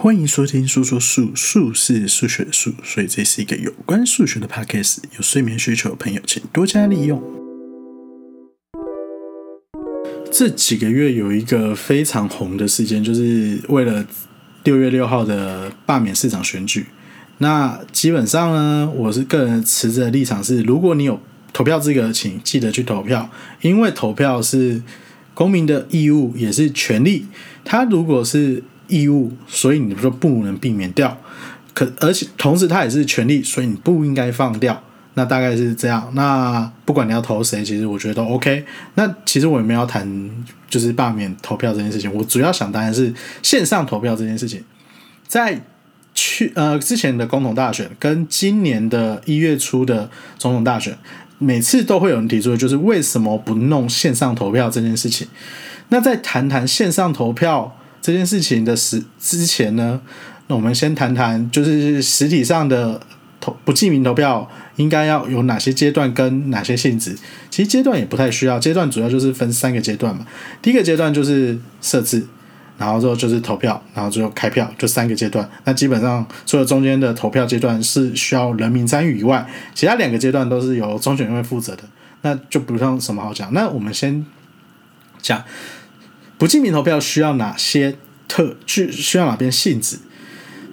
[0.00, 4.98] 欢迎收听《说说数》，数是数学的数，所以这是一个有关数学的 podcast。
[5.16, 7.20] 有睡眠需求的朋友，请多加利用。
[10.30, 14.06] 这几个月有一个非常红的事件，就是为了
[14.62, 16.86] 六月六号的罢免市长选举。
[17.38, 21.20] 那基本上呢，我是个人持着立场是，如果你有
[21.52, 23.28] 投票资格，请记得去投票，
[23.62, 24.80] 因为投票是
[25.34, 27.26] 公民的义务，也是权利。
[27.64, 31.16] 他如果是义务，所以你说不能避免掉，
[31.72, 34.82] 可而且同时它也是权利，所以你不应该放掉。
[35.14, 36.08] 那大概是这样。
[36.14, 38.64] 那不管你要投谁，其实我觉得都 OK。
[38.94, 40.30] 那其实我也没有谈
[40.70, 43.12] 就是罢免投票这件事情，我主要想当然是
[43.42, 44.62] 线上投票这件事情。
[45.26, 45.60] 在
[46.14, 50.96] 去呃之前的总统大选跟今年的一月初的总统大选，
[51.38, 55.26] 每次都会有人提出，就是为什么不弄线上投票这件事情。
[55.88, 57.74] 那再谈谈线上投票。
[58.00, 60.00] 这件事情的时之前呢，
[60.46, 63.00] 那我们先谈谈，就是实体上的
[63.40, 67.16] 投不记名投票应该要有哪些阶段跟哪些性质。
[67.50, 70.26] 其实阶段也不太需要，阶段主要就是分三个阶段嘛。
[70.62, 72.26] 第一个阶段就是设置，
[72.78, 75.48] 然后之后就是投票，然后最后开票，就三个阶段。
[75.64, 81.82] 那基本上除了中间的投票阶段是需要人民参与以外，其他两个阶段都是由中选会负责的，
[82.22, 83.52] 那就不像什么好讲。
[83.52, 84.24] 那我们先
[85.20, 85.44] 讲。
[86.38, 87.96] 不记名投票需要哪些
[88.28, 88.56] 特？
[88.64, 89.98] 需需要哪边性质？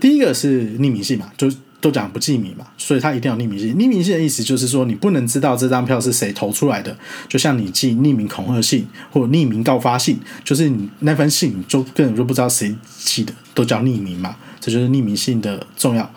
[0.00, 1.48] 第一个是匿名性嘛，就
[1.80, 3.72] 都讲不记名嘛，所以它一定要匿名性。
[3.76, 6.96] 匿名性的意思就是说，你不能知道这张票是谁投出来的。
[7.28, 14.36] 就像你寄匿名恐吓信或匿名告发信，就是你那封信就根本就不知道谁寄的，都叫匿名嘛。
[14.60, 16.12] 这就是匿名性的重要。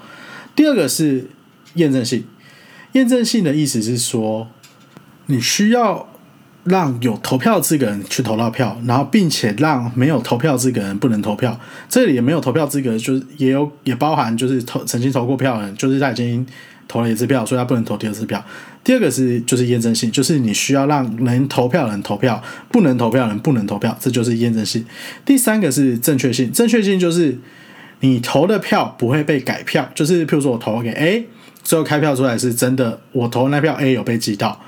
[0.56, 1.30] 第二个是
[1.76, 2.24] 验证性，
[2.94, 4.50] 验证性的意思是说，
[5.28, 6.10] 你需要。
[6.66, 11.58] 让有投票资格人去投到票，然后并且让没有投票资格人不能投票。
[11.88, 16.46] 这里也没有投票资格，就是也有也包含就是投曾经投过票的人，就是他已经
[16.88, 18.44] 投了一次票，所以他不能投第二次票。
[18.84, 24.86] 第二个是就是验证性，就是你需要让能投票的人投票，不能投票的人不能投票，这就是验证性。
[25.24, 27.38] 第三个是正确性，正确性就是
[28.00, 31.28] 你投的票不会被改票，就是譬如说我投给 A，
[31.64, 34.60] 最后开票出来是真的，我投那票 A 有被记到。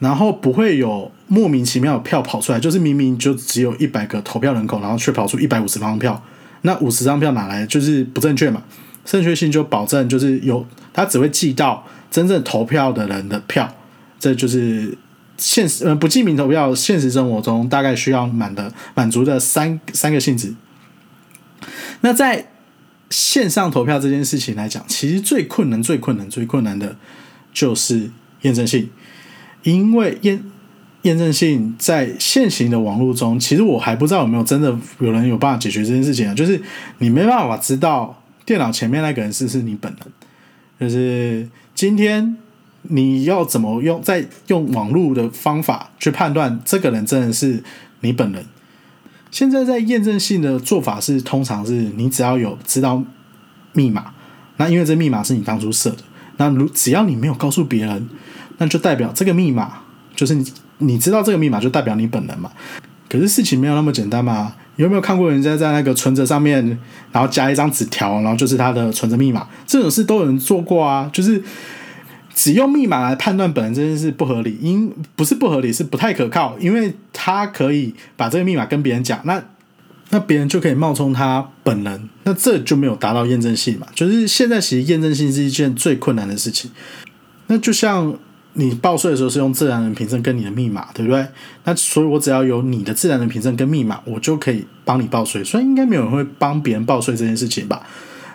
[0.00, 6.20] 然后不会有莫名其妙的票跑出来，就是明明就只有一百个投票人口，然后却跑出一百五十张票，
[6.62, 7.64] 那五十张票哪来？
[7.66, 8.62] 就是不正确嘛？
[9.04, 13.74] 正确性就保证就是有，他只会记到真正投票的人的票，
[14.18, 14.96] 这就是
[15.36, 20.54] 现实呃不记名投票，现实生活中大概需要满的满足的三三个性质。
[22.00, 22.50] 那在
[23.10, 26.96] 线上投票这件事情来讲，其实最困难、最困难、最困难的
[27.52, 28.10] 就是
[28.42, 28.88] 验证性。
[29.62, 30.42] 因为验
[31.02, 36.34] 验证性在现行的网络中，其实我还不知道有没有真的有人有办法解决这件事情啊。
[36.34, 36.60] 就是
[36.98, 40.12] 你没办法知道电脑前面那个人是不是你本人。
[40.78, 42.36] 就是今天
[42.82, 47.62] 你要怎么用，在用网络的方法去判断这个人真的是
[48.00, 48.44] 你本人。
[49.30, 53.02] 现在在验证性的做法是，通常是你只要有知道
[53.72, 54.12] 密码，
[54.56, 55.98] 那因为这密码是你当初设的，
[56.36, 58.08] 那如只要你没有告诉别人。
[58.60, 59.80] 那就代表这个密码
[60.14, 60.44] 就是你，
[60.78, 62.52] 你知道这个密码就代表你本人嘛？
[63.08, 64.54] 可是事情没有那么简单嘛？
[64.76, 66.78] 有没有看过人家在那个存折上面，
[67.10, 69.48] 然后加一张纸条，然后就是他的存折密码？
[69.66, 71.10] 这种事都有人做过啊。
[71.12, 71.42] 就是
[72.34, 79.42] 只用密码来判断本人这件事不合理，因不是不合理，是不太可靠，因为他可以把这个密码跟别人讲，那
[80.10, 83.86] 那别人就可以冒充他本人，那这就没有达到验证性嘛？
[83.94, 86.70] 就是现在其实验证性是一件最困难的事情。
[87.46, 88.18] 那就像。
[88.54, 91.24] 你报税的时候是用自然人凭证跟你的密码，对不对？
[91.64, 95.44] 那所以我只要有你的自然人凭证跟密码，我就可以帮你报税。
[95.44, 97.82] 所以应该没有人会帮别人报税这件事情吧？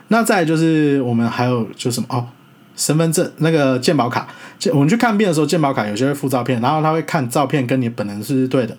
[0.08, 2.28] 那再就是我们还有就什么哦，
[2.75, 4.28] 身份证那个健保卡，
[4.72, 8.78] 我们去看病的时候，健保卡有些会附照片，然后他会看照片跟你本人是不是对的。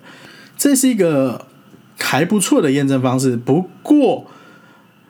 [0.57, 1.45] 这是一个
[1.99, 3.37] 还不错的验证方式。
[3.37, 4.25] 不过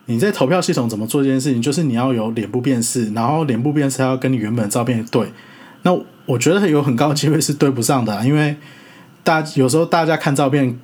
[0.08, 5.31] 你在投票系统怎么做这件事情，就是你要有脸部辨识，然后脸部辨识要跟你原本的照片对。
[5.84, 8.56] 那我觉得有很高的机会是对不上的，因为
[9.24, 10.79] 大有时候大家看照片，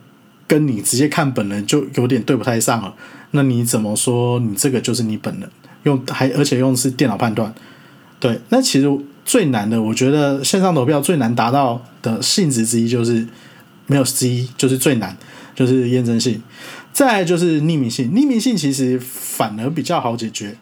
[0.47, 2.95] 跟你直接看本人就有点对不太上了。
[3.31, 5.47] 那你怎么说你这个就是你本人？
[5.83, 7.53] 用还而且用的是电脑判断，
[8.19, 8.39] 对。
[8.47, 8.89] 那其实
[9.25, 13.27] 最难的，我觉得线上投票最难达到的性质之一就是
[13.87, 15.17] 没有之一，就是最难，
[15.53, 16.41] 就是验证性。
[16.93, 20.55] 再就是匿名性，匿名性其实反而比较好解决，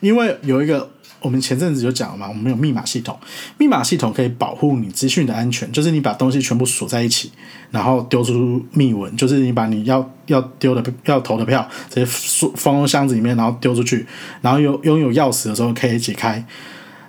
[0.00, 0.90] 因为有一个
[1.20, 3.18] 我们前阵子就讲了嘛，我们有密码系统，
[3.58, 7.32] 密码系统可以保护你资讯的安全，就是你把东西全部锁在一起，
[7.70, 14.06] 然后丢出密文，就是你把你要要丢的要投的票直接放放入箱子里面，然后丢出去，
[14.40, 16.44] 然后有拥有钥匙的时候可以解开。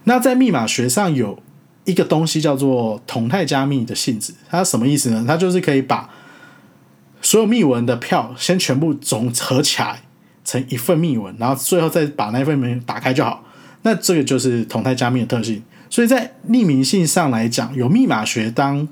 [0.06, 1.38] 那在密码学上有
[1.86, 5.24] 一个东西叫做同态加密的性质，它什么意思呢？
[5.28, 6.10] 它就是可以把
[7.22, 10.02] 所有密文的票先全部总合起来
[10.44, 13.44] 成一份密文，然后最后再把那份密打开就好。
[13.82, 18.88] 那这个就是同态加密的特性，所以在匿名性上来讲，有密码学当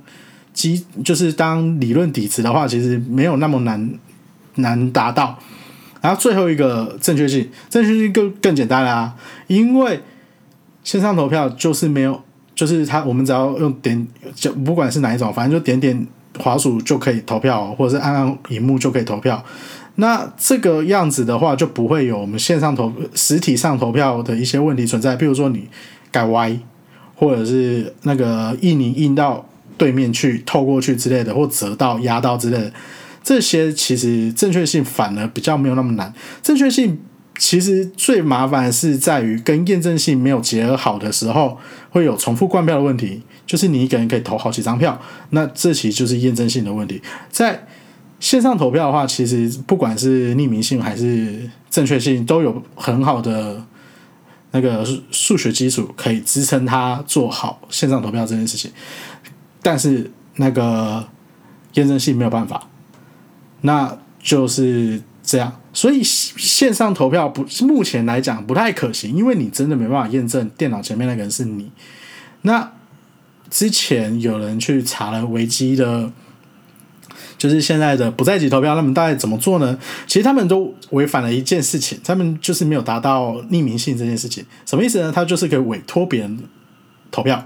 [0.53, 3.91] 基，就是当理论底子的话，其实没有那么难
[4.55, 5.37] 难达到。
[5.99, 9.15] 然后最后一个正确性，正确性更更简单啦，
[9.47, 9.99] 因为
[10.83, 12.23] 线上投票就是没有，
[12.55, 16.07] 就是它我们只要用点，就不管是哪一种，反正就点点
[16.39, 19.43] 滑鼠就可以投票，或者是按按荧幕就可以投票。
[19.95, 25.15] 那这个样子的话，就不会有我们线上投实体上投票的一些问题存在。
[25.15, 25.67] 比如说你
[26.11, 26.55] 改歪，
[27.15, 29.43] 或者是那个印泥印到
[29.75, 32.71] 对面去、透过去之类的，或折到、压到之类的，
[33.23, 36.13] 这些其实正确性反而比较没有那么难。
[36.43, 36.99] 正确性
[37.39, 41.57] 其实最麻烦是在于跟验证性没有结合好的时候，
[41.89, 43.23] 会有重复灌票的问题。
[43.47, 45.01] 就是你一个人可以投好几张票，
[45.31, 47.01] 那这其实就是验证性的问题。
[47.31, 47.65] 在
[48.19, 53.63] 线上投票的话，其实不管是匿名性还是正确性，都有很好的
[54.51, 58.69] 那个数学基础可以支撑它做好线上投票这件事情。
[59.61, 61.07] 但是那个
[61.73, 62.67] 验证性没有办法，
[63.61, 65.59] 那就是这样。
[65.73, 71.71] 所以线上投票不目前来讲不太可行，因为你真的没办法验证电脑前面那个人是你。
[72.41, 72.71] 那
[73.49, 76.11] 之前有人去查了维基的。
[77.37, 79.77] 就是现在的不在籍投票，他们大概怎么做呢？
[80.07, 84.43] 其实他们都违反了一件事情，他们就是没有达到匿名性这件事情。
[84.65, 85.11] 什么意思呢？
[85.11, 86.39] 他就是可以委托别人
[87.11, 87.45] 投票，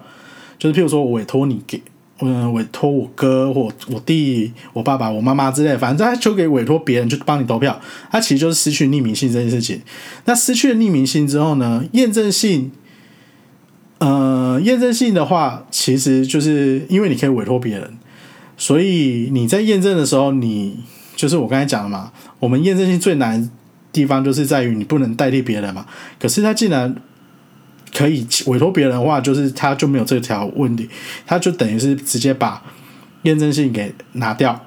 [0.58, 1.84] 就是譬如说委托你给，
[2.22, 7.78] 嗯，委托我哥或我弟、我爸爸、我妈妈之类，反正他就给委托别人去帮你投票，
[8.10, 9.82] 他其实就是失去匿名性这件事情。
[10.24, 11.84] 那失去了匿名性之后呢？
[11.92, 12.72] 验证性，
[13.98, 14.08] 呃，
[14.60, 17.98] 验证性的话，其实就是因为你可以委托别人。
[18.58, 20.80] 所以你在验证的时候，你
[21.16, 22.12] 就是我刚才讲的嘛。
[22.40, 23.50] 我们验证性最难
[23.92, 25.86] 地方就是在于你不能代替别人嘛。
[26.20, 26.96] 可是他既然
[27.96, 30.90] 可以委托别人的话，就是他就没有这条问题，
[31.26, 32.62] 他就等于是直接把
[33.24, 34.60] 验证性给拿掉。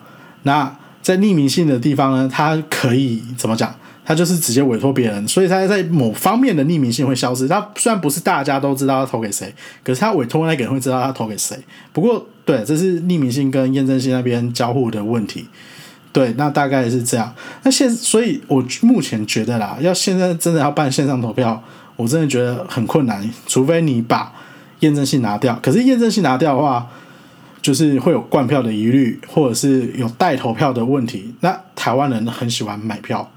[0.43, 3.75] 那在匿名性的地方呢，他可以怎么讲？
[4.05, 7.49] 他就是直接委托别人，所以他在某方面的匿名性会消失。
[7.49, 9.53] 他虽然不是大家都知道他投给谁，
[9.83, 11.57] 可是他委托那个人会知道他投给谁。
[11.93, 15.49] 不过，对，这是匿名性跟验证性那边交互的问题。
[16.13, 17.35] 对，那大概是这样。
[17.65, 21.61] 那现，所以我目前觉得啦，要现在真的要办线上投票，
[21.97, 23.29] 我真的觉得很困难。
[23.47, 24.33] 除非你把
[24.81, 26.87] 验证性拿掉，可是验证性拿掉的话，
[27.61, 31.35] 就是会有灌票的疑虑，或者是有代投票的问题。
[31.41, 33.29] 那台湾人很喜欢买票。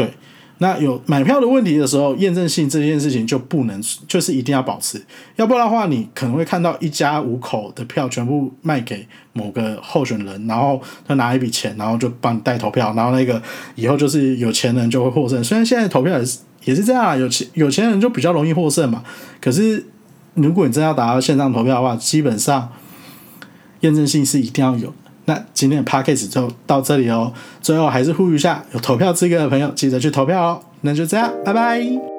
[0.00, 0.12] 对，
[0.58, 5.02] 那有买票的问题的时候，验证性这件事情就不能，就是一定要保持，
[5.36, 13.40] 要不然的话，你可能会看到一家五口的票全部卖给某个候选人，然后他拿一笔钱，然后就帮你代投票，然后那个
[13.74, 15.42] 以后就是有钱人就会获胜。
[15.42, 19.02] 虽然现在投票也是也是这样啊，有钱有钱人就比较容易获胜嘛。
[19.40, 19.86] 可是
[20.34, 22.70] 如果你真要达到线上投票的话，基本上
[23.80, 24.92] 验证性是一定要有。
[25.30, 27.32] 那今天的 p a c k a g e 就到这里哦。
[27.62, 30.60] 最后还是呼吁一下，有投票资格的朋友记得去投票哦。
[30.80, 32.09] 那就这样，拜拜。